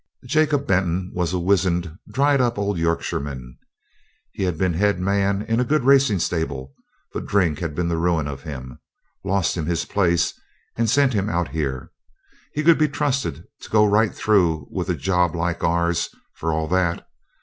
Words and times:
Jacob 0.25 0.65
Benton 0.65 1.11
was 1.13 1.31
a 1.31 1.37
wizened, 1.37 1.95
dried 2.11 2.41
up 2.41 2.57
old 2.57 2.79
Yorkshireman. 2.79 3.59
He'd 4.31 4.57
been 4.57 4.73
head 4.73 4.99
man 4.99 5.43
in 5.43 5.59
a 5.59 5.63
good 5.63 5.83
racing 5.83 6.17
stable, 6.17 6.73
but 7.13 7.27
drink 7.27 7.59
had 7.59 7.75
been 7.75 7.87
the 7.87 7.99
ruin 7.99 8.25
of 8.27 8.41
him 8.41 8.79
lost 9.23 9.55
him 9.55 9.67
his 9.67 9.85
place, 9.85 10.33
and 10.75 10.89
sent 10.89 11.13
him 11.13 11.29
out 11.29 11.49
here. 11.49 11.91
He 12.53 12.63
could 12.63 12.79
be 12.79 12.87
trusted 12.87 13.43
to 13.59 13.69
go 13.69 13.85
right 13.85 14.11
through 14.15 14.67
with 14.71 14.89
a 14.89 14.95
job 14.95 15.35
like 15.35 15.63
ours, 15.63 16.09
for 16.33 16.51
all 16.51 16.67
that. 16.69 17.07